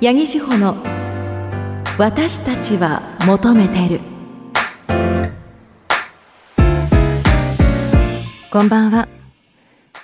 [0.00, 0.76] 八木志保の
[1.98, 4.00] 私たちは求めてる。
[8.52, 9.08] こんばんは。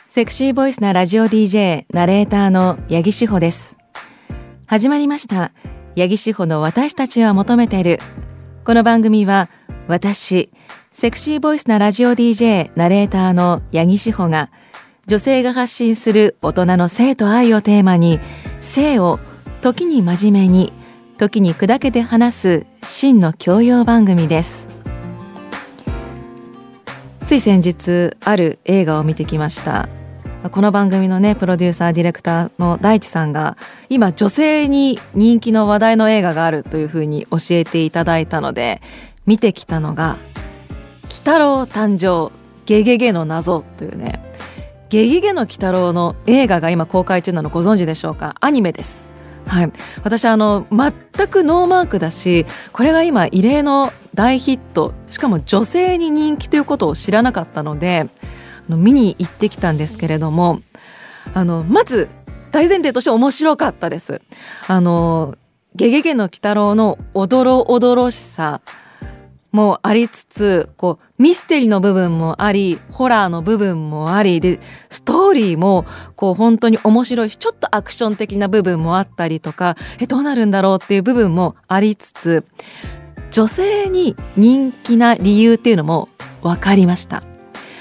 [0.09, 3.77] セクシーボイスなラジオ DJ ナレーターの八木志保です。
[4.67, 5.53] 始まりました。
[5.97, 8.01] 八木志保の私たちは求めてる。
[8.65, 9.49] この番組は
[9.87, 10.51] 私
[10.91, 14.51] セクシーボイスなラジオ DJ ナレーターの八木志保が
[15.07, 18.18] 女性が発信する大人の性と愛をテーマに
[18.61, 19.21] 性を
[19.64, 20.75] 時に真面目に
[21.17, 24.68] 時に砕けて話す真の教養番組です。
[27.25, 29.89] つい先日ある映画を見てきました。
[30.50, 33.56] この番組のねプロデューサーディレクターの大地さんが
[33.89, 38.83] 今女性に人気の話題の映画があるというふうに教えていただいたので
[39.25, 40.19] 見てきたのが
[41.09, 44.20] 「鬼太郎誕生ゲゲゲの謎」というね
[44.91, 48.35] 「ゲゲゲの鬼太郎」の映画が今公開中なのご存知でしょうか？
[48.41, 49.14] アニメです。
[49.47, 58.09] はい、私あの全くノーマークだしこれが今異例の大ヒットしかも女性に人気ということを知らなかったので
[58.69, 60.61] あの見に行ってきたんですけれども
[61.34, 62.09] あのまず
[62.53, 64.23] 大前提として面白かったです。
[64.69, 65.36] あの
[65.75, 68.61] ゲゲゲの鬼太郎のおどろおどろしさ
[69.55, 74.59] もありつつこうミステリーの部分もありホラーの部分もありで
[74.91, 82.45] ストーリーもこう本当に面白いしちょっとアクション的な部分もあったりとかえどうなるんだろうっていう部分もありつつ
[83.31, 86.09] 女性に人気な理由っていうのも
[86.43, 87.23] 分かりました。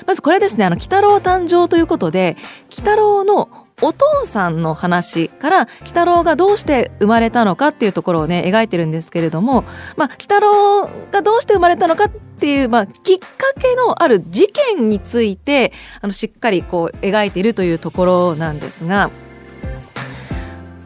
[0.05, 2.35] まずこれですねあの鬼太郎誕生ということで
[2.69, 9.63] 鬼太郎のお父さんの話から鬼太郎がどうして生まれたのかっていうところをね描いてるんですけれども、
[9.97, 13.27] まあ、鬼太郎がどうして生まれたのかっていう、まあ、きっか
[13.59, 19.11] けのある事件についてあのしっかりこう描いているというところなんですが、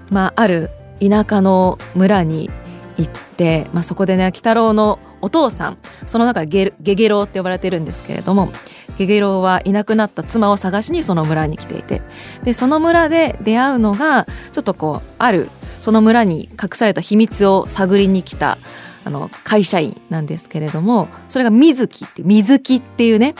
[0.09, 2.49] まあ、ある田舎の村に
[2.97, 5.77] 行って、まあ、そこでね鬼太郎のお父さん
[6.07, 8.51] その中でゲゲロウって呼ばれてるんですけれども
[8.97, 12.01] ゲゲロウはいなくなった妻を探しにその村に来ていて。
[12.43, 15.49] でその村で出会うのがちょっとこうある
[15.81, 18.57] その村に隠された秘密を探りに来た
[19.03, 23.35] あの会社員なんですけれどもそれが水木って水木っていうね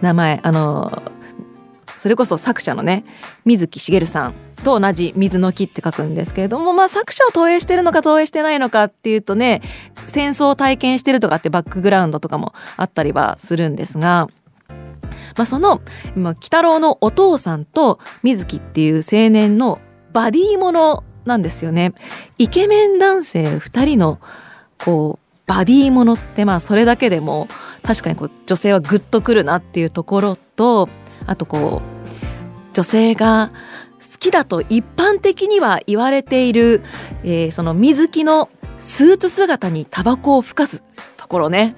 [0.00, 1.02] 名前あの
[1.98, 3.04] それこそ作者のね
[3.44, 4.34] 水木しげるさん
[4.64, 9.62] と同じ水の木って書くんですけれども、まあ、作者を投影してるのか投影してないのかっていうとね
[10.06, 14.28] 戦争を体験してるとかってバックグラウンドとかもあったりはするんですが
[15.36, 15.80] まあ、その、
[16.16, 19.80] まあ、鬼太郎のお父さんと水木っていう青年の
[20.12, 21.92] バディものなんですよね。
[22.38, 24.18] イケメン男性2人の
[24.78, 27.48] こうバディものってまあそれだけでも
[27.82, 30.88] 確かにこう女性はグッとくるなっていうところと
[31.26, 33.50] あとこう女性が
[34.00, 36.82] 好きだと一般的には言われている、
[37.24, 40.84] えー、その水木のスーツ姿にタバコをふかす
[41.16, 41.76] ところね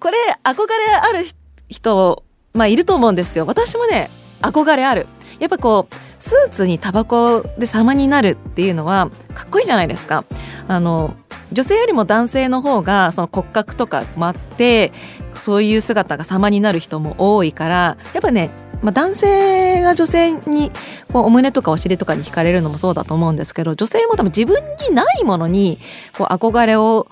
[0.00, 1.26] これ憧れある
[1.68, 3.46] 人まあいると思うんですよ。
[3.46, 4.10] 私もね
[4.40, 5.06] 憧れある。
[5.38, 10.24] やっぱこうスーツにタバコで様になるっていうのはかっこいいじゃないですか。
[10.66, 11.14] あの
[11.52, 14.92] 女性よりも男性の方がその骨格とかもあって
[15.34, 18.50] そういう姿が様になる人も多いからやっぱね
[18.82, 20.70] まあ、男性が女性に
[21.12, 25.80] こうお胸とかお尻とかに惹かれるのもそうだと思うんですけど女性も多分自分にないものに
[26.16, 27.08] こう憧れを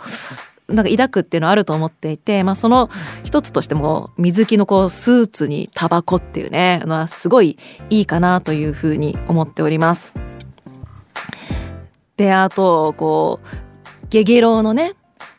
[0.68, 2.90] なんか抱くっていうのはあると思っていて、まあ、その
[3.22, 7.56] 一つとしても水着のこうスーツにタバコっていうねのはすごい
[7.88, 10.16] いいかなというふうに思っております。
[12.16, 14.94] であとこうゲゲロウのね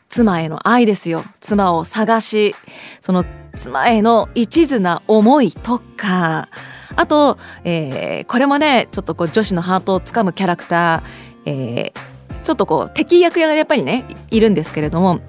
[0.08, 2.54] 妻への愛ですよ妻を探し
[3.00, 3.24] その
[3.54, 6.48] 妻への一途な思いとか
[6.94, 12.17] あと、えー、これもねちょっとこう女子のハートをつかむキャラクター、えー
[12.48, 15.20] ちょっとこう敵役がやっぱりねいるんですけれども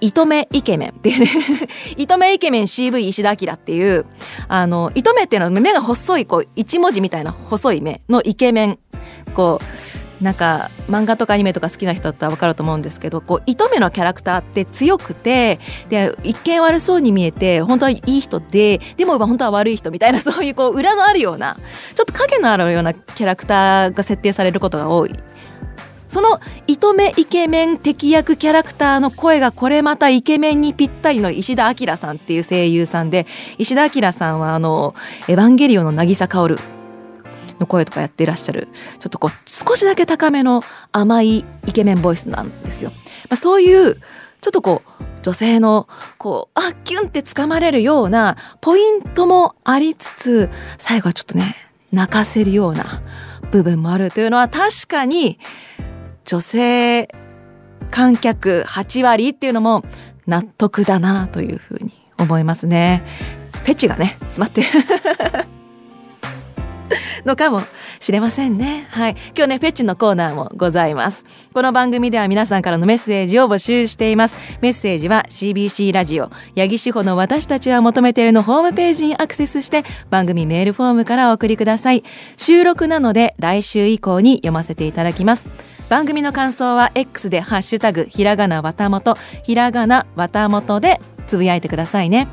[0.00, 1.30] 糸目イケメンっていうね
[1.98, 4.06] 糸目イケメン CV 石田明っていう
[4.48, 8.78] あの糸目っていうのは目が細いこう一文字みたいな細い目のイケメン。
[9.34, 15.58] こうなんか漫画とかアニメとか好きな人だったら分かると思うんですけどこう糸目のキャラクターって強くて
[15.90, 21.56] で一見悪そうに見えて本当はいい人ででも本当は悪い人みたいな そういうこう裏のあるような
[21.94, 25.12] ちょっと影のあるようなキャラクターが設定されることが多い。
[26.14, 26.38] その
[26.68, 33.26] 糸目イケメン敵役キャラクターの声がこれまたイケメンにぴったりの石田明さんっていう声優さんで
[33.58, 34.94] 石田明さんはあの
[35.26, 36.56] 「エヴァンゲリオン」の渚薫
[37.58, 38.68] の声とかやっていらっしゃる
[39.00, 40.62] ちょっとこう少しだけ高めの
[40.92, 42.92] 甘いイケメンボイスなんですよ。
[43.28, 44.00] まあ、そういうちょ
[44.50, 45.88] っとこう女性の
[46.18, 51.56] こうあキュンってつかまれるようなポイントもありつつ最後はちょっとね
[51.90, 53.02] 泣かせるような
[53.50, 55.40] 部分もあるというのは確かに
[56.24, 57.08] 女性
[57.90, 59.84] 観客8割っていうのも
[60.26, 63.04] 納得だなというふうに思いますね。
[63.64, 64.68] フェチがね詰まってる
[67.24, 67.62] のかも
[68.00, 68.86] しれませんね。
[68.90, 69.16] はい。
[69.34, 71.24] 今日ね、フェチのコーナーもございます。
[71.54, 74.36] この番組では皆さんからのメッセージを募集しています。
[74.60, 82.04] メッセージは CBC ラジオ、八木志保の私たちは求めているのホームページにアクセスして番組メールフォームからお送りください。
[82.36, 85.73] 収録なので来週以降に読ませていただきます。
[85.88, 92.28] 番組の感想は X でハッシュタグひらがなわたもとひらがなわたもとでつぶやいてくださいね。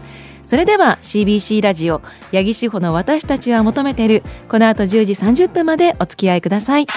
[0.45, 2.01] それでは CBC ラジオ
[2.33, 6.87] 八木志保の私たちは求めているこの後10時30分までお付き合いください。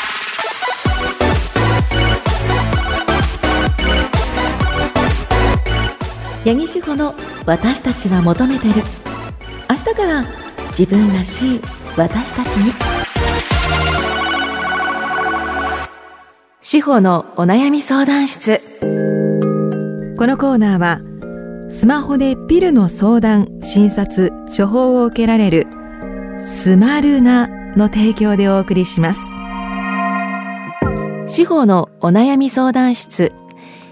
[6.45, 7.15] 八木志保の
[7.47, 8.75] 私たちは求めてる。
[9.71, 10.25] 明日から
[10.71, 11.61] 自分らしい
[11.97, 13.54] 私たちに。
[16.67, 18.59] 志保のお悩み相談室
[20.17, 20.99] このコーナーは
[21.71, 25.67] スマホでピルの相談、診察、処方を受けられる
[26.41, 29.21] スマルナの提供でお送りします。
[31.27, 33.35] 司法のお悩み相談室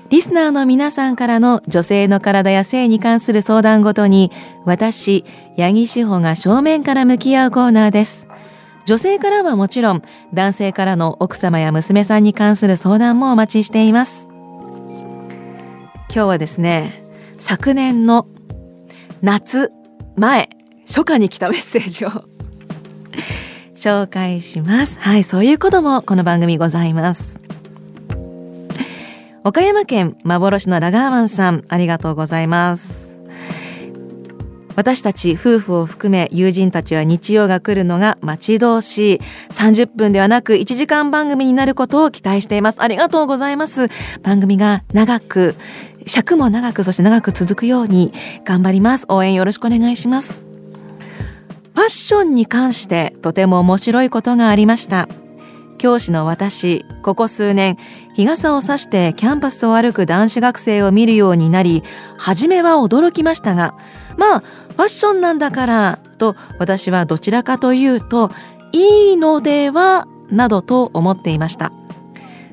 [0.09, 4.33] リスナーの皆さんからの女性の体や性に関する相談ごとに
[4.65, 5.27] 私、
[5.59, 8.32] 八木志保が正面から向き合うコーナーです。
[8.85, 10.03] 女性からはもちろん
[10.35, 14.29] 男性からの奥様や娘さんに関する相談もお待ちしています。
[16.15, 17.05] 今日はですね、
[17.39, 18.27] 昨年の
[19.23, 19.71] 夏
[20.17, 20.51] 前
[20.87, 22.11] 初夏に来たメッセージを
[23.75, 24.99] 紹介します。
[25.01, 27.41] はいそういうこともこの番組ございます。
[29.45, 33.12] 岡山県幻のラガーマンさんありがとうございます。
[34.75, 39.21] 私たち夫婦を含め友人たちは日曜が来るのが待ち遠しい。
[39.51, 42.83] 30分ではなく1時間番組になることを期待しています。
[42.83, 43.89] ありがとうございます。
[44.23, 45.57] 番組が長く
[46.07, 48.13] 尺も長くそして長く続くように
[48.45, 49.07] 頑張ります。
[49.09, 50.43] 応援よろしくお願いします。
[51.75, 55.09] ファッションに関してとても面白いことがありました。
[55.83, 57.77] 教師の私ここ数年
[58.15, 61.83] 日傘を差してキャンパスを歩く男子学生を見るようになり
[62.17, 63.75] 初めは驚きましたが
[64.17, 68.31] まあァッションなんだからと私はどちらかというと
[68.73, 71.73] いいのではなどと思っていました。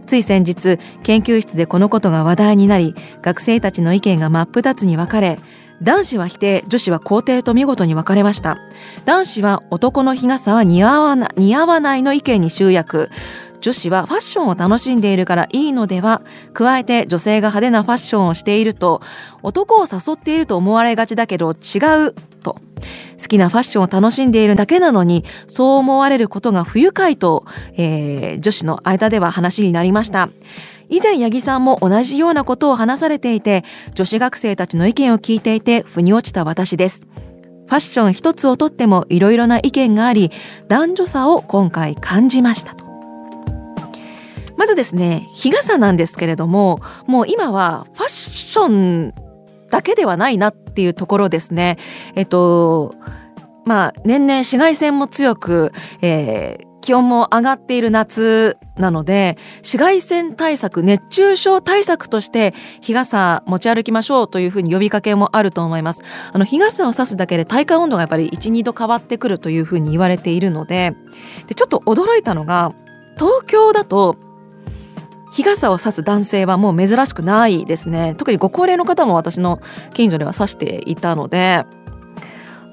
[0.05, 5.39] つい先日研究室でこのことが話題になり学生たちの意見が真っ二つに分かれ
[5.83, 8.57] 男子は否定女子は肯定と見事に分かれました。
[9.05, 13.09] 男子は男の日傘は似合わな似合わないの意見に集約。
[13.61, 16.21] 女子はファッションを楽しんでいるからいいのでは
[16.53, 19.01] 加えて女性が派手なファッションをしていると
[19.43, 22.13] 男を誘っていると思われがちだけど違う
[22.43, 22.57] と。
[23.19, 30.29] 好きなファッションを楽しんでいるだけなのにそう思われることが不愉快と、えー、女子の間では話になりました。
[30.87, 33.63] 以前八木さんも同じようなことを話されていて
[33.93, 37.05] 女子学生たちの意見を聞いていて腑に落ちた私です。
[37.67, 40.31] ファッション一つをとってもいろいろな意見があり
[40.67, 42.88] 男女差を今回感じましたと。
[44.59, 49.13] まずですね日傘なんですけれどももう今はファッション
[49.71, 51.77] だけではないなっていうところですね。
[52.15, 52.93] えっと
[53.65, 66.01] まあ年々紫外線も強く、えー、気温も上がっている夏なので紫外線対策熱中症対策として日傘持ち歩きましょうというふうに呼びかけもあると思います
[66.33, 70.95] あの日傘を差すだけで体感温度がやっぱり12度変わってくるというふうに言われているので
[71.47, 72.73] でちょっと驚いたのが
[73.17, 74.17] 東京だと
[75.31, 78.15] 日傘を差す男性はもう珍しくないですね。
[78.17, 79.59] 特にご高齢の方も私の
[79.93, 81.65] 近所では差していたので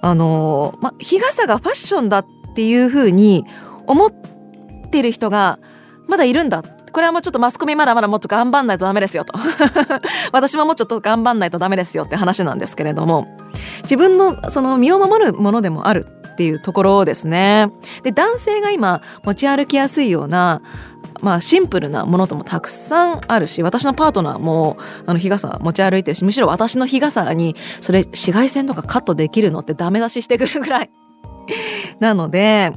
[0.02, 3.44] あの、ま、日傘がファッションだっていうふうに
[3.86, 4.12] 思っ
[4.90, 5.58] てる人が
[6.06, 6.62] まだいるんだ。
[6.92, 9.34] これはもうちょっとマスコミまだまだもっと頑張んないとダメですよと。
[10.32, 13.28] 私ももうちょっと頑張んないとダメですよって話なんですけれども
[13.82, 16.06] 自分のその身を守るものでもある。
[16.36, 20.60] っていうところですねで男性が今持ち歩きやすいような
[21.22, 24.76] まあ、シンプルなものともたくさんあるし私のパートナーも
[25.06, 30.90] あの日傘持ち歩いてるしむしろ私の日傘にそれ紫外線とかカットできるのってダメ出ししてくるぐらい
[32.00, 32.70] なので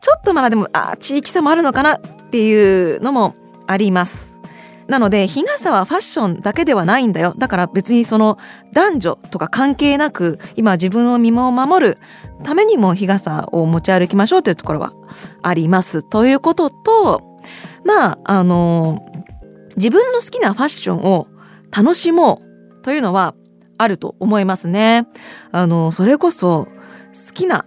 [0.00, 2.00] ちょっとまだでもあ地域差もあるのかなっ
[2.30, 3.34] ていうのも
[3.66, 4.35] あります。
[4.88, 7.34] なので日傘はファッションだけではないんだよ。
[7.36, 8.38] だから別にその
[8.72, 11.98] 男女とか関係なく今自分の身を守る
[12.44, 14.92] ためにも日傘を持ち歩きましょうというところは
[15.42, 16.02] あります。
[16.02, 17.40] ということと
[17.84, 19.04] まああの
[19.76, 21.26] 自分の好きなファッションを
[21.76, 22.40] 楽しも
[22.80, 23.34] うというのは
[23.78, 25.08] あると思いますね。
[25.50, 26.68] あのそれこそ
[27.12, 27.64] 好きな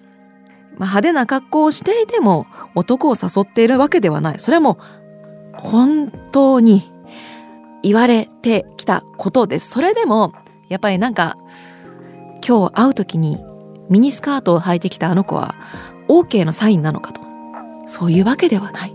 [0.79, 4.39] まあ、派手な格好をしていても男を誘っているわけではない。
[4.39, 4.79] それも
[5.53, 6.89] 本当に
[7.83, 9.69] 言われてきたことです。
[9.69, 10.33] それでも
[10.69, 11.37] やっぱりなんか
[12.47, 13.37] 今日会う時に
[13.89, 15.55] ミニスカートを履いてきたあの子は
[16.07, 17.19] OK のサインなのかと。
[17.89, 18.93] そういうわけではない。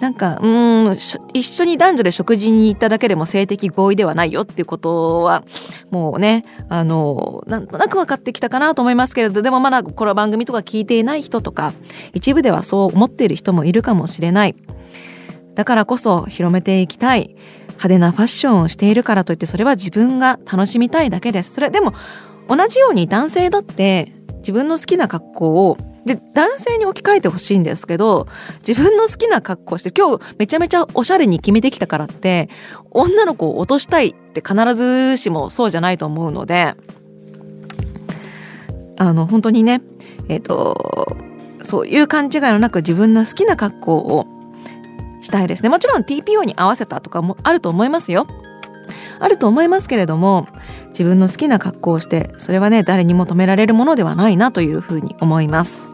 [0.00, 0.48] なんかう
[0.90, 0.98] ん
[1.32, 5.44] 一緒に男女で食事に行っただけでも性的合意ではないよっていうことは
[5.90, 11.72] もうねあのなんとなく分かってきたかなと思いますけれどでもまだこの番組とか聞いていない人とか
[12.12, 14.56] 一部ではそう思っている人もいるかもしれない。
[15.54, 17.34] だからこそ広めていきたい。
[17.74, 21.52] 派手なファッションをしているからといってそれは自分が楽しみたいだけです。
[21.54, 21.92] それでも
[22.48, 28.26] 同じように男性だって自分の好きな格好をで男性に置き換えてほしいんですけど
[28.66, 32.50] 自分の好きな格好して今日めちゃめちゃおしゃれに決めてきたからって
[32.90, 36.74] 女の子を落としたいって必ずしもそうじゃないと思うので
[38.98, 39.80] あの本当にね
[40.28, 41.16] えっ、ー、と
[41.62, 44.26] そういう勘違いのなく自分の好きな格好を
[45.24, 45.62] したいです。
[45.62, 48.26] ねもちろん TPO に合わせたとかもあると思いますよ。
[49.18, 50.46] あると思いますけれども
[50.88, 55.93] 自分の好きな格好をしてそれはね誰にも止められるものではないなというふうに思います。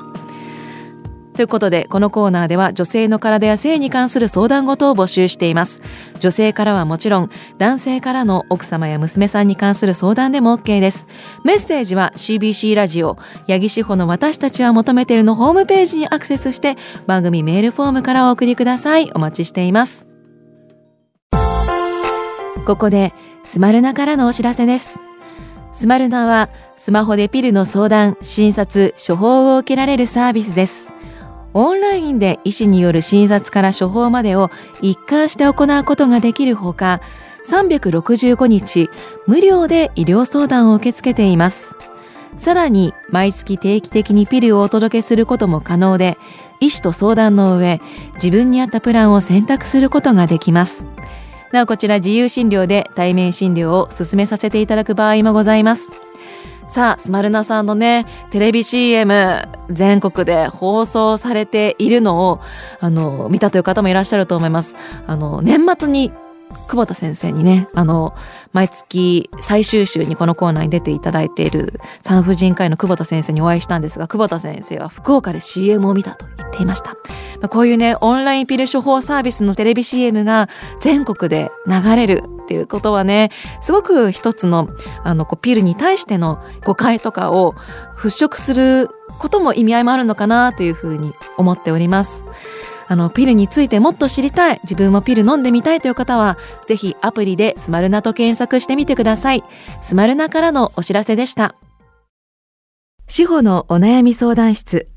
[1.40, 5.80] ということでこのコーナーでは女性の体や性に関する相談事を募集しています。
[6.18, 11.06] 女性からはもちろん男性からの奥様や娘さんに関する相談でも OK です。
[11.42, 13.16] メッセージは CBC ラジオ
[13.48, 19.10] 八木志保の私たちは求めているのホームページにアクセスして番組メールフォームからお送りください。
[19.14, 20.06] お待ちしています。
[22.66, 25.00] ここでスマルナからのお知らせです。
[25.72, 30.99] スマルナはスマホでピルの相談、診察、処方を受けられるサービスです。
[31.54, 34.50] オンラインで医師による診察から処方までを
[34.82, 37.00] 一貫して行うことができるほか
[37.48, 38.88] 365日
[39.26, 41.74] 無料で医療相談を受け付けています。
[42.36, 46.16] さらに毎月定期的にピルをお届けすることも可能で
[46.60, 47.80] 医師と相談の上
[48.14, 50.86] 自分に合ったプランを選択することができます。
[51.52, 56.09] なおこちら自由診療で対面診療を進めさせていただく場合もございます。
[56.70, 62.40] さあスマルナさんのねテレビ CM 全国で放送されているのを
[62.78, 64.76] あの見たという方もいらっしゃると思います。
[65.08, 66.12] あの年末に
[66.68, 68.14] 久保田先生にねあの
[68.52, 76.94] 毎月最終週にこのコーナーに出ていただいている産婦人科医の久保田先生にお会いしたんですが久保田先生は福岡で CM を見たと言っていました、
[77.40, 80.48] まあ、こういうねオンラインピル処方サービスのテレビ CM が
[80.80, 83.30] 全国で流れるっていうことはね
[83.60, 84.68] すごく一つの
[85.04, 87.52] あのこうピルに対しての誤解とかを
[87.96, 88.88] 払拭する
[89.20, 92.24] ことも意味合いもあるのかなというふうに思っております。
[92.88, 94.60] あのピルについてもっと知りたい。
[94.64, 99.44] 自分もピル飲んでみたいという方はぜひアプリでスマルナと検索してみてください。
[99.80, 101.54] スマルナからのお知らせでした。
[103.06, 104.88] 司法のお悩み相談室。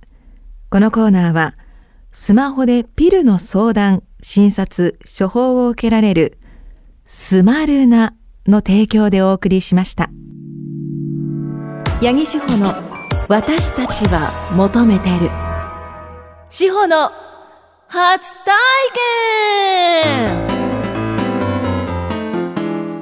[0.72, 1.54] このコーナーは
[2.12, 6.40] スマホでピルの相談診察処方を受けられる
[7.06, 8.14] スマルナ
[8.48, 10.10] の提供でお送りしました。
[12.02, 12.74] 八木志保の
[13.28, 15.30] 私たちは求めてる。
[16.50, 17.12] 志保の
[17.88, 18.56] 初体
[20.16, 20.54] 験。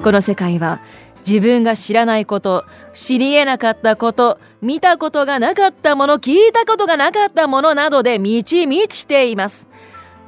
[0.02, 0.82] この世界は
[1.20, 9.70] 自分が知らないこと知り得なかったこと見たことがなかったもの聞いたことがなかったものなどで満ち満ちています。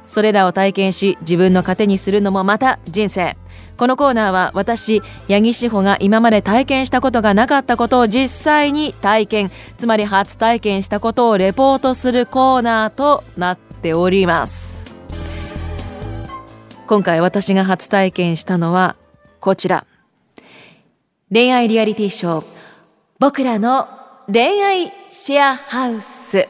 [0.06, 3.36] それらを体験し自分の糧にするのもまた人生。
[3.76, 14.94] このコーナーは私八木志保が今まで体験したことがなかったことを実際に体験つまり初体験したことをレポートするコーナーとなっております。
[16.86, 18.96] 今回私が初体験したのは
[19.40, 19.86] こちら。
[21.32, 22.44] 恋愛リアリティショー
[23.18, 23.88] 僕らの
[24.32, 26.48] 恋愛シェアハウス。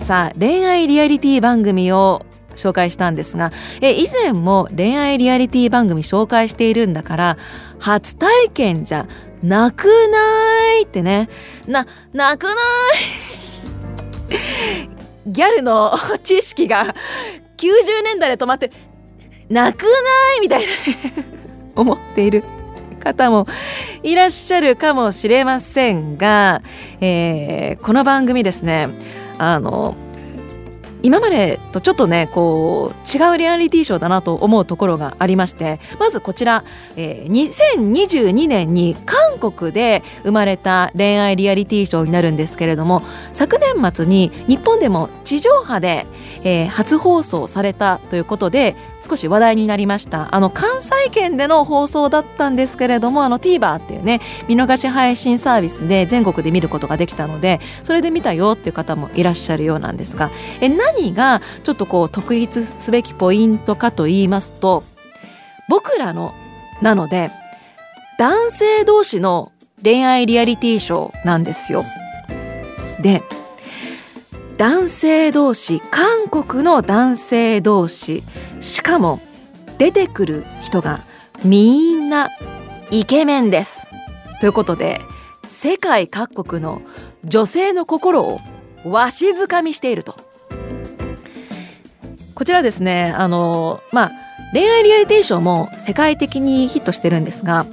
[0.00, 2.24] さあ恋愛リアリティ番組を
[2.56, 7.38] 紹介したんですがえ以前も恋愛リアリティ番組紹介しているんだから
[7.78, 9.06] 初体験じゃ
[9.42, 11.28] なくないってね。
[11.68, 12.56] ななくない？
[15.26, 15.92] ギャルの
[16.24, 16.94] 知識が
[17.56, 17.68] 90
[18.02, 18.70] 年代で止まって
[19.48, 19.88] なくな
[20.38, 20.40] い？
[20.40, 20.76] みたいなね。
[21.76, 22.42] 思っている
[23.00, 23.46] 方も
[24.02, 26.62] いらっしゃるかもしれませんが、
[27.00, 28.88] えー、この番組ですね
[29.38, 29.94] あの
[31.02, 36.64] 今までとちょっとねこう違うリアリティショーだなと思うところがありましてまずこちら、
[36.96, 46.06] えー、2022年に韓国で生まれた恋愛リアリティショーになるんですけれども昨年末に日本でも地上波で、
[46.42, 48.74] えー、初放送されたということで
[49.06, 64.82] 少し話題になりましたあの関西圏での放送だったんですけれどもあの TVer っていうね見逃し配信サービスで全国で見ることができたのでそれで見たよっていう方もいらっしゃるようなんですがえ何がちょっとこう特筆すべきポイントかと言いますと
[65.68, 66.32] 僕らの
[66.82, 67.30] なので
[68.18, 71.84] 男性同士の恋愛リアリティショーなんですよ。
[73.00, 73.22] で
[74.58, 78.22] 男性同士韓国の男性同士
[78.60, 79.20] しかも
[79.76, 81.00] 出てくる人が
[81.44, 82.30] みんな
[82.90, 83.86] イケメンです。
[84.40, 85.00] ということで
[85.44, 86.80] 世界各国の
[87.24, 88.40] 女性の心を
[88.86, 90.16] わしづかみしていると。
[92.34, 94.12] こちらですねあのまあ
[94.52, 97.66] 恋愛リアリティショーも世界的にヒットしてるんですが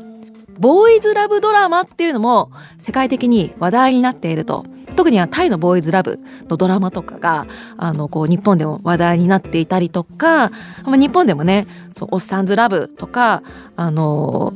[0.58, 6.20] ボーイズラブドラマっていうのも世界的に話題になっていると特にはタイのボーイズラブ
[6.50, 7.48] のドラマとかが
[7.78, 10.52] あのこう日本でも話題になっていたりとか
[10.86, 13.44] 日本でもねそうおっさんずラブとか
[13.76, 14.54] あの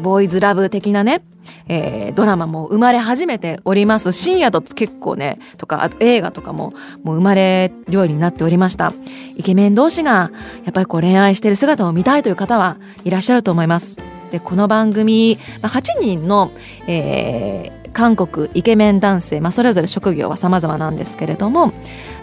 [0.00, 1.22] ボーイズラブ的なね
[1.68, 4.12] えー、ドラマも生まれ始めております。
[4.12, 8.92] 深夜だと結構ねとかあと映画とかももう生まれるようになっておりました。
[9.36, 10.30] イケメン同士が
[10.64, 13.98] やっぱりこう恋愛してる姿を見たいという方はいらっしゃると思います。
[14.30, 16.50] でこの番組8人の、
[16.88, 21.72] えー、韓国イケメン男性、まあ、それぞれ職業は様々なんですけれども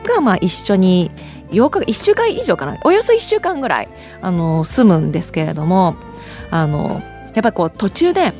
[0.05, 1.11] がまあ一緒に
[1.51, 3.87] 8日1週間以上かなおよそ1週間ぐらい
[4.21, 5.95] あの住むんですけれども
[6.51, 7.01] あの
[7.33, 8.33] やっぱこう途中で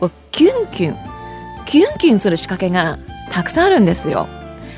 [0.00, 0.96] こうキュンキュン
[1.66, 2.98] キュンキュンする仕掛けが
[3.30, 4.26] たくさんあるんですよ。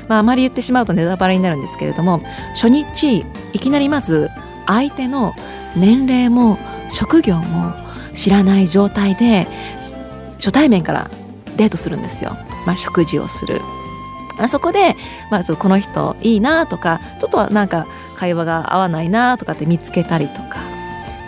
[0.07, 2.21] まあ、あまり言ってしまうとネタバレになるんですけれども
[2.53, 4.29] 初日いきなりまず
[4.67, 5.33] 相手の
[5.75, 6.59] 年齢も
[6.89, 7.73] 職業も
[8.13, 9.47] 知らない状態で
[10.35, 11.09] 初対面から
[11.57, 13.61] デートするんですよ、まあ、食事をする。
[14.37, 14.95] あそこで、
[15.31, 20.59] まあ、この人いいなとかちょっとなんか会話が合わないなとかって見つけたりとか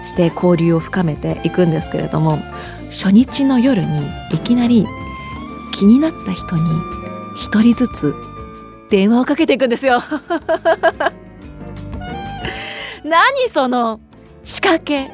[0.03, 2.38] して交流を深めていくんですけれども
[2.91, 4.01] 初日の夜に
[4.34, 4.86] いきなり
[5.74, 6.63] 気になった人に
[7.35, 8.13] 一人ずつ
[8.90, 10.01] 電話をかけていくんですよ。
[13.03, 14.00] 何その
[14.44, 15.11] 仕掛け。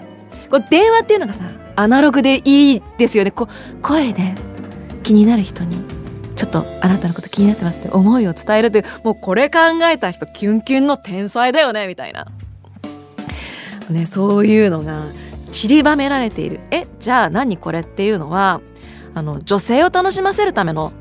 [0.50, 1.46] こう電話っていうのがさ
[1.76, 3.32] アナログでいいですよね。
[3.32, 3.48] こ
[3.82, 4.36] 声で
[5.04, 5.78] 気になる人に
[6.36, 12.28] ちょっとあなたのこと気になってますって思いを伝えるってもうこれ考えた人キュンキュンの天才だよねみたいな、
[13.90, 15.06] ね、そういうのが
[15.52, 16.60] 散りばめられている。
[16.72, 18.62] えじゃあ何これっていうのは
[19.14, 20.92] あの女性を楽しませるための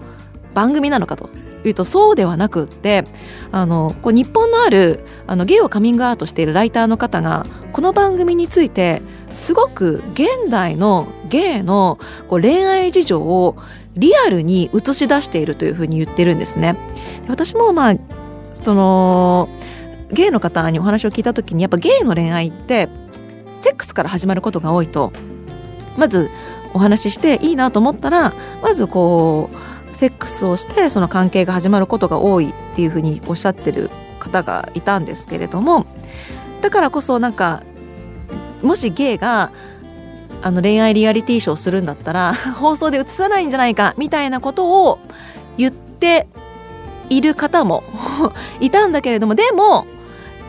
[0.53, 1.31] 番組なのかと。
[1.65, 3.05] いうとそうではなくって
[3.53, 9.01] あのこう日本のあるあのゲイをカミングアウトしているライターの方がこの番組について
[9.33, 13.57] すごく現代のゲイのこう恋愛事情を
[13.96, 16.76] リアルに映し出しているというふうに言ってるんですね。
[17.28, 17.94] 私もまあ
[18.52, 19.48] その
[20.11, 22.88] ゲイの方にお話を聞いた時にやっぱゲイの恋愛って
[23.61, 25.12] セックスから始まることが多いと
[25.96, 26.28] まず
[26.74, 29.50] お話ししていいなと思ったらまずこ
[29.92, 35.87] うセックスをしてその関係が始まることが多いっていうふうにおっしゃってる方がいたんですけれども
[36.61, 37.62] だからこそなんか
[38.62, 39.50] もしゲイが
[40.42, 44.98] あの恋愛リアリティショーするんだったら 放送で映さないんじゃないかみたいなことを
[45.57, 46.26] 言って
[47.09, 47.83] いる方も
[48.61, 49.87] いたんだけれどもでも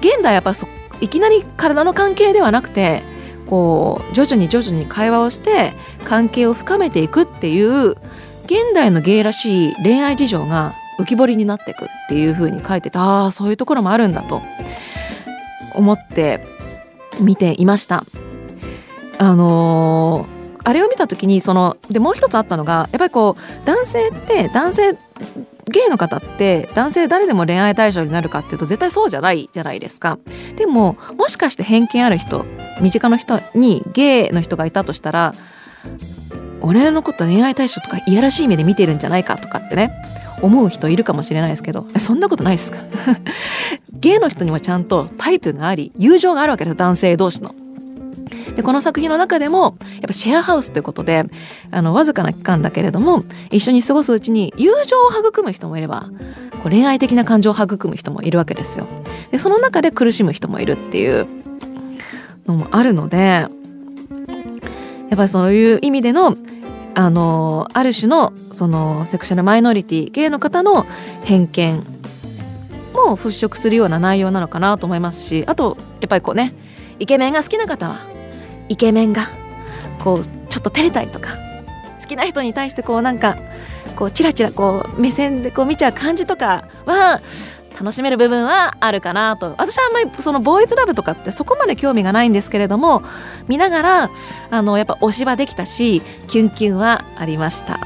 [0.02, 0.68] 現代やっぱそ
[1.00, 3.04] いきなり体の関係ではなくて
[3.48, 5.74] こう徐々に徐々に会話をして
[6.06, 7.92] 関係を深めていくっていう
[8.46, 14.42] 現代のゲイらしい恋愛事情が浮き彫りになっていくっていう風に書いててああそういうところもあるんだと
[15.74, 16.46] 思って
[17.20, 18.04] 見ていました。
[19.20, 24.98] あのー、あれを見た時にそのでもう一つあったのがやっぱりこう男性って男性
[25.70, 30.18] ゲイの方って男性誰でも恋愛対象になるかっていうと絶対そうじゃないじゃないですか。
[30.58, 32.46] でももしかして偏見ある人
[32.82, 35.34] 身近な人にゲイの人がいたとしたら
[36.62, 39.94] 俺のこと恋愛対象とかいやらしい目で見てるんじゃないかとかってね
[40.42, 42.80] 思う人いるかもしれないですけどそんなことないですか？
[43.92, 47.56] ゲイの人にもちゃんとタイプがあり友情があるわけです男性同士の。
[48.56, 51.26] でこの作品の中でもやっぱシェアハウスということで
[51.72, 56.10] あのわずかな期間だけれども一緒に過ごすうちに友情を育む人もいれば
[56.62, 58.88] こう恋愛的な感情を育む人もいるわけですよ。
[59.32, 61.28] でその中で苦しむ人もいるっていう
[62.46, 66.36] のもあるのでやっぱりそういう意味での
[66.96, 70.86] あのある種のそのセクシャルマイノリティゲイの方の
[71.24, 71.84] 偏見
[72.94, 76.54] も払拭するような内容なのかなと思いますしあとやっぱりこうね
[77.00, 78.13] イケメンが好きな方は
[78.70, 79.28] イケメンが
[80.04, 81.38] こうちょっと照れたりとか
[82.02, 83.38] 好きな人に対してこうなんか
[83.96, 87.22] こうチラチラこう目線でこう見ちゃう感じとかは
[87.80, 89.56] 楽しめる部分はあるかなと。
[89.58, 93.02] 私はあんまりそのボーイズラブとかってそこまで興味がないんですけれども
[93.48, 94.10] 見ながら
[94.52, 97.80] あのやっぱ推しはできたしキュンキュンはありました。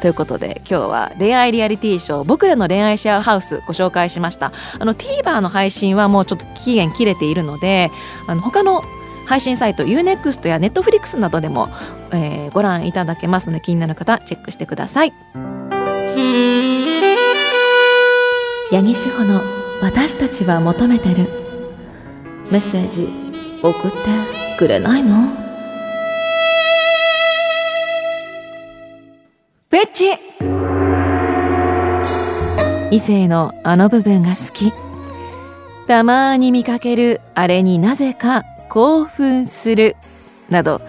[0.00, 4.52] ということで今日は恋愛リアリティショー僕らの恋愛シェアハウスご紹介しました。
[4.78, 7.90] あの TVer の配信はもうちょっと期限切れているので
[8.26, 8.82] あの他の
[9.30, 11.68] 配信サイト UNEXT や Netflix などでも、
[12.10, 15.12] えー、ご覧いただけますので気になる方チェックしてください。
[18.72, 19.40] 八木志保の
[19.82, 21.28] 私たちは求めてる。
[22.50, 23.08] メッセージ
[23.62, 23.98] 送って
[24.58, 25.28] くれないの？
[29.70, 30.06] フェチ。
[32.90, 34.72] 異性のあの部分が好き。
[35.86, 39.96] たまに見かけるあれになぜか興奮する。
[40.48, 40.80] など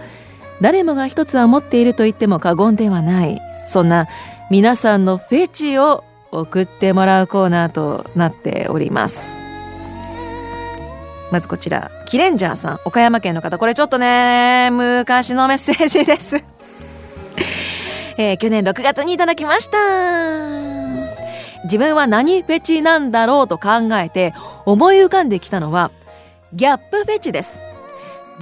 [0.62, 3.40] 誰もが一つは持っていると言っても過言ではない。
[3.68, 4.06] そんな
[4.50, 9.36] 皆さんのフェチを送ってもらうコーナーとなっております。
[11.32, 12.80] まずこちらキレンジャーさん。
[12.84, 13.58] 岡山県の方。
[13.58, 16.36] これちょっとね昔のメッセージです。
[18.16, 19.78] えー、去年6月にいただきました。
[21.64, 24.34] 自分は何フェチなんだろうと考えて
[24.66, 25.90] 思い浮かんできたのは
[26.52, 27.71] ギャップフェチです。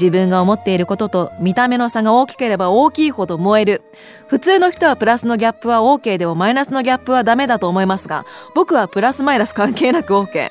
[0.00, 3.82] 自分が思っていることと見た目の差が大きければ大きいほど燃える。
[4.28, 10.50] 普通の人はプラスのギャップは OK でもマイナスのギャップはダメだと思いますが僕はプラスマイナス関係なく OK ど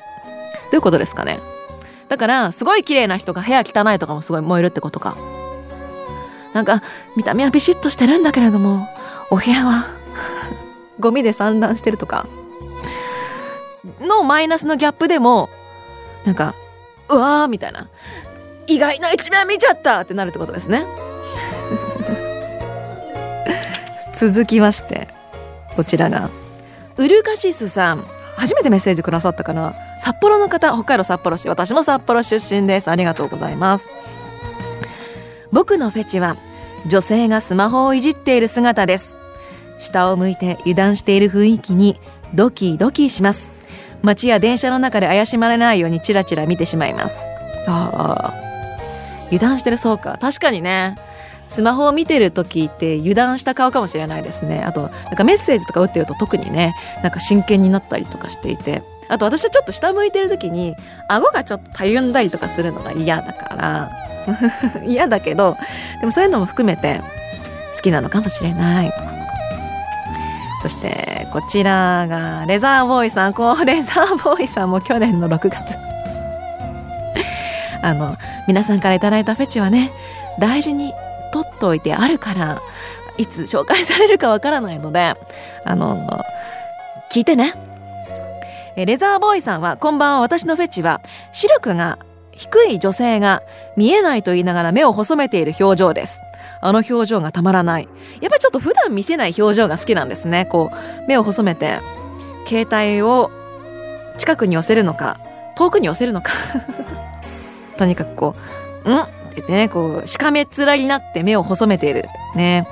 [0.72, 1.40] ういうことですかね？
[2.08, 5.16] だからすごい綺麗な人が部屋汚いとかもすごい燃えるってことか。
[6.52, 6.82] なんか
[7.16, 8.88] 見た目はビシッとしてるんだけれども
[9.30, 9.86] お部屋は
[10.98, 12.26] ゴミで散乱してるとか。
[14.00, 15.48] のマイナスのギャップでも
[16.24, 16.54] なんか
[17.08, 17.88] うわーみたいな。
[18.70, 20.86] 意外な一面見ちゃったってなるってことですね。
[24.14, 25.08] 続きまして
[25.76, 26.30] こちらが
[26.96, 28.04] ウルカシスさん。
[28.36, 29.74] 初めてメッセージくださったかな？
[29.98, 32.90] 札幌の方北海道札幌市私も札幌出身です。
[32.90, 33.90] ありがとうございます。
[35.52, 36.36] 僕のフェチは
[36.86, 39.18] 女性がスマホをいじっている姿です。
[39.78, 42.00] 下を向いて油断している雰囲気に
[42.32, 43.50] ドキドキします。
[44.02, 47.18] 街や電車の中で怪しまれないようにチラチラ見てしまいます。
[47.66, 48.49] ああ
[49.30, 50.18] 油断してるそうか。
[50.20, 50.96] 確かにね。
[51.48, 54.62] スマホを見てる時って油断した顔かもしれないですね。
[54.62, 58.82] あとなんかメッセージとか打ってると特にねなんか真剣になったりとかしていて。
[59.08, 60.76] あと私はちょっと下向いてる時に
[61.08, 63.90] 顎がちょっとたゆんだりとかするのが嫌だから。
[64.86, 65.56] 嫌だけど
[65.98, 67.00] でもそういうのも含めて
[67.74, 68.92] 好きなのかもしれない。
[70.62, 73.34] そしてこちらがレザーボーイさん。
[73.34, 75.74] こうレザーボーイさんも去年の6月。
[77.82, 78.16] あの
[78.50, 79.92] 皆さんから頂いたフェチはね
[80.40, 80.92] 大事に
[81.32, 82.60] 取っておいてあるから
[83.16, 85.14] いつ紹介されるかわからないので
[85.64, 86.24] あの
[87.12, 87.54] 聞いてね。
[88.74, 92.00] レザーボーイさんはこんばんは私のフェチは視力が
[92.32, 93.44] 低い女性が
[93.76, 96.20] 見えないと言いながら目を細めている表情です。
[96.60, 97.88] あの表情がたまらない。
[98.20, 100.46] やっぱりちょっと普段見せない表情が好きなんですね。
[100.46, 101.78] こう目を細めて
[102.48, 103.30] 携帯を
[104.18, 105.20] 近くに寄せるのか
[105.54, 106.32] 遠くに寄せるのか。
[107.80, 108.36] とにかくこ
[108.84, 112.04] う「ん?」って言ってねこうしかめ面になって目を細めている
[112.36, 112.68] ね。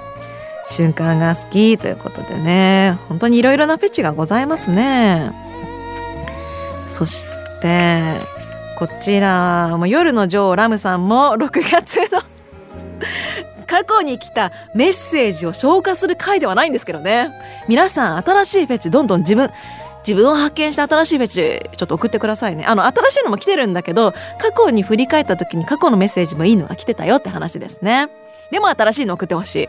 [0.70, 2.98] 瞬間が好きということでね。
[3.08, 5.32] 本当にいろいろなフェチがございますね。
[6.86, 7.26] そし
[7.62, 8.12] て
[8.78, 12.20] こちらも夜の女王ラムさんも6月の
[13.66, 17.30] 過去に来たメッセージを消化する回ではないんですけどね。
[17.66, 19.50] 皆さん新しいフェチどんどん自分
[20.08, 22.64] 自分を発見した新しいフェチちょっと送ってくださいね。
[22.64, 28.08] あの新しいのも来てるんだけど過去に振り返った時に過去のメッセージもいいのが来てたよって話ですね。
[28.50, 29.68] でも新しいの送ってほしい。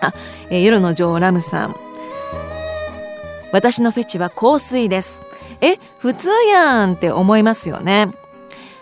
[0.00, 0.14] あ、
[0.48, 1.76] えー、夜の女王ラムさん。
[3.52, 5.22] 私のフェチは香水です。
[5.60, 8.08] え普通やんって思いますよね。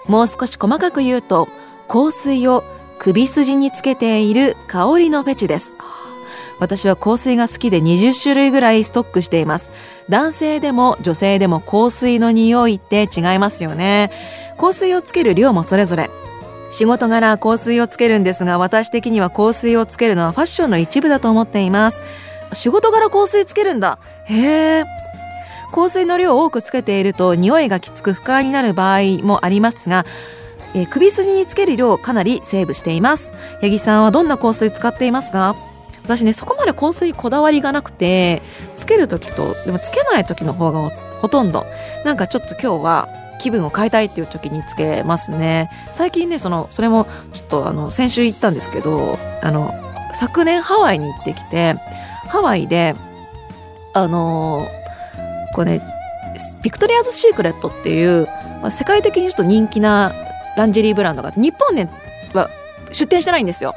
[0.06, 1.48] もう少し細かく言うと
[1.88, 2.62] 香水を
[3.00, 5.74] 首筋につけている香りのフェチです。
[6.60, 9.72] 私は香水が好きで20種類ぐらいストックしています。
[10.08, 14.10] 男性でも女性でも香水の匂いって違いますよね。
[14.58, 16.10] 香水をつける量もそれぞれ。
[16.70, 22.02] 仕事柄香水をつけるんですが私的には香水をつけるのはファッションの一部だと思っています。
[22.52, 23.98] 仕事柄香水つけるんだ。
[24.26, 24.84] へえ
[25.72, 30.04] 香水の量を多くつけていると匂いがきつく不快になる場合もありますが、
[30.74, 33.32] えー、首筋につける量をかなりセーブしています。
[33.60, 35.69] 八木さんはどんな香水使っていますか？
[36.04, 38.42] 私ねそこまで香水こだわりがなくて
[38.74, 41.66] つける時とでもつけない時の方がほとんど
[42.04, 43.08] なんかちょっと今日は
[43.40, 49.72] 気分を変えたいっていう時につけますね最近ねそのそれもちょっとあの先週行ったんですけどあの
[50.12, 51.74] 昨年ハワイに行ってきて
[52.28, 52.94] ハワイで
[53.94, 54.68] あの
[55.54, 55.80] こうね
[56.62, 58.26] ビクトリアズ・シークレットっていう、
[58.60, 60.12] まあ、世界的にちょっと人気な
[60.56, 61.88] ランジェリーブランドが日本で
[62.34, 62.50] は
[62.92, 63.74] 出店してないんですよ。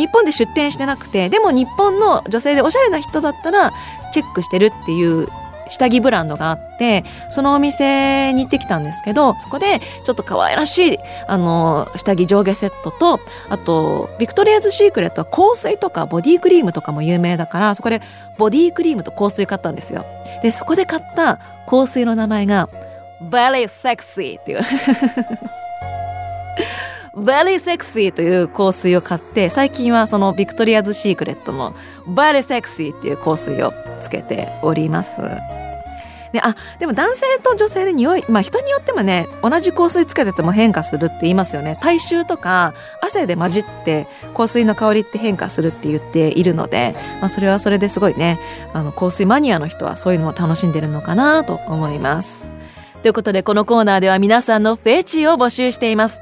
[0.00, 3.72] 日本で出店してなくてでも日本の女性でおしゃれな人だったら
[4.12, 5.28] チェックしてるっていう
[5.70, 18.00] 下着ブランドがあってそのお店に行ってきたんですけどそこでちょっと可愛らしいあの下着上下セットとあとビクトリアズ・シークレットは香水とかボディクリームとかも有名だからそこで
[18.38, 20.04] ボディクリームと香水買ったんですよ。
[20.42, 22.68] でそこで買った香水の名前が
[23.22, 24.60] Very Sexy っていう。
[27.14, 31.74] Very Sexy という香水を買って最近はそのビクトリアズ・シークレットの
[32.06, 35.20] Very Sexy っていう香水をつけております。
[36.32, 41.76] であでも男性と女性で匂いまあ人によってもね同じ香水つけてても変化するって言いますよね。
[41.80, 48.38] 体臭とか汗で混じって香水の香りって変化するって言っているので、まあ、それはそれですごいね
[48.72, 52.59] あの香水マニアの人はそういうのを楽しんでるのかなと思います。
[53.02, 56.20] ということでこのコーナーでは皆さんのフェチを募集しています。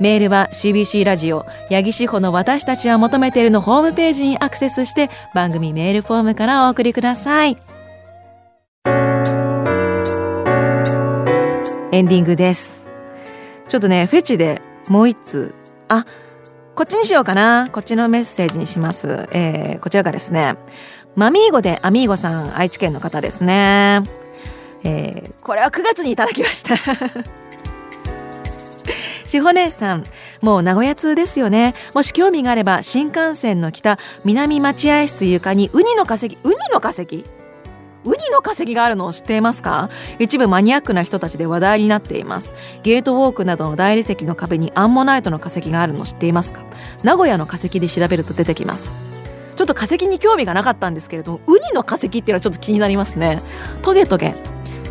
[0.00, 7.56] メールは CBC ラジオ八木志保の私たちは求めているのホームページにアクセスして番組メールフォームからお送りください。
[11.90, 12.88] エンディングです。
[13.66, 15.54] ちょっとねフェチでもう一通
[15.88, 16.06] あ
[16.74, 17.70] こっちにしようかな。
[17.72, 20.56] こっちのメッセージにします、えー、こちらがですね
[21.16, 24.17] マミーゴでアミーゴさん愛知県の方ですね。
[24.84, 26.76] えー、これは9月にいただきました。
[29.26, 30.04] しほ姉さん、
[30.40, 31.74] もう名古屋通ですよね。
[31.92, 37.26] もし興味があれば、新幹線の北、南待合室床にウニの化石、ウニの化石？
[38.04, 39.90] ウニの化石があるのを知っていますか？
[40.18, 42.54] 一部マニアックな人たちで話題になっています。
[42.82, 46.62] ゲートウォークなどの大理石の壁にアンモナイトの化石があるのを知っていますか？
[47.02, 48.94] 名古屋の化石で調べると出てきます。
[49.56, 53.42] ちょっと化石に興味がなかったんですけれどもウニの化石っていうのはちょっと気になりますね。
[53.82, 54.36] トゲトゲ。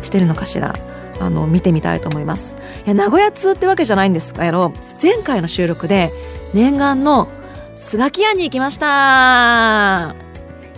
[0.02, 0.74] してるのかしら？
[1.20, 2.56] あの見てみたいと思います。
[2.86, 6.12] いや名古屋通ってわけじゃないんですけど前回の収録で
[6.54, 7.28] 念願の
[7.76, 10.14] スガキ屋に行きました。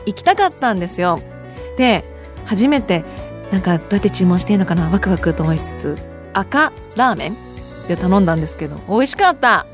[0.07, 1.21] 行きたかったんですよ。
[1.77, 2.05] で
[2.47, 3.05] 初めて
[3.53, 4.89] なんかどうやって注文していいのかな？
[4.89, 5.99] ワクワクと思いつつ
[6.33, 7.37] 赤ラーメン
[7.89, 9.67] で頼んだんですけど美味しかった。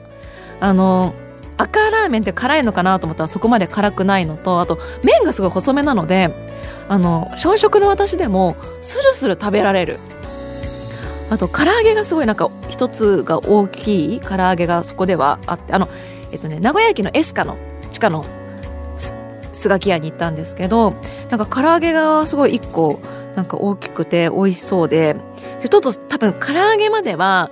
[0.59, 1.15] あの
[1.57, 6.31] 赤ラーメンって辛いのかなと思ったらそこまで辛くないのとあと麺がすごい細めなので
[6.89, 9.99] あの小食の私でもスルスル食べられる。
[11.29, 15.89] あと唐揚げがすごいなんか一つが大きい唐揚げがそこではあってあの
[16.31, 17.57] えっとね名古屋駅のエスカの
[17.91, 18.25] 地下の
[19.53, 20.95] スガキ屋に行ったんですけど
[21.31, 23.01] なんか唐揚げがすごい一個
[23.35, 25.17] なんか大きくて美味しそうで
[25.59, 27.51] ちょっと多分唐揚げまでは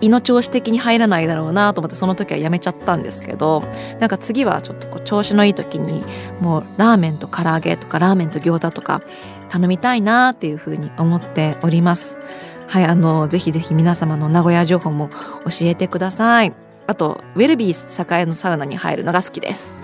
[0.00, 3.62] 胃の調子的に入らないだろうなと思ってその時はやめちゃったんですけど
[4.00, 6.04] なんか次はちょっとこう調子のいい時に
[6.40, 9.02] もうラーメンと唐揚げとかラーメンと餃子とか
[9.48, 12.18] 頼みたいなっていうふうに思っております。
[12.66, 15.10] はい、あの、ぜひぜひ皆様の名古屋情報も
[15.44, 16.52] 教えてください。
[16.86, 19.76] あと、ウェルビー栄のサウナに入るのが好きです。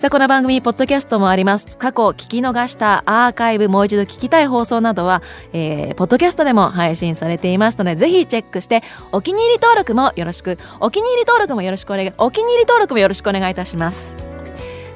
[0.00, 1.76] さあ、この番組、ポッドキャストもあります。
[1.76, 5.20] 過去、聞き逃したアーカイブ、もう一度聞きたい放送などは、
[5.52, 8.82] えー、ポッドキャストでも配信されていますので、ぜひチェックして、
[9.12, 14.14] お気に入り登録もよろしく、お気に入り登録もよろしくお願い、お気に入り登録もよろしくお願いいたします。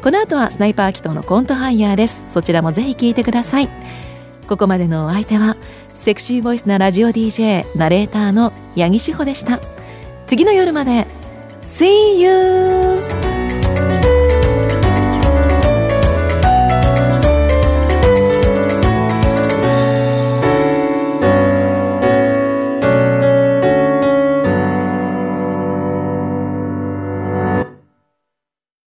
[0.03, 2.25] この後は、スナイパー祈祷のコントハイヤーです。
[2.29, 3.69] そちらもぜひ聞いてください。
[4.49, 5.59] ここまでのお相手は、
[5.93, 9.61] セクシーボイスなラジオ DJ ナレーターの八木志保でした。
[10.27, 11.07] 次の夜まで
[11.67, 13.34] See you!